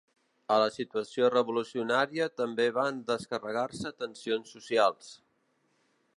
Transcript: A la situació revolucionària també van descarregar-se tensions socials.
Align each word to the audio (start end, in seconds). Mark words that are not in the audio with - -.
A 0.53 0.55
la 0.61 0.69
situació 0.77 1.29
revolucionària 1.33 2.29
també 2.41 2.67
van 2.79 3.03
descarregar-se 3.13 3.93
tensions 4.01 4.57
socials. 4.59 5.15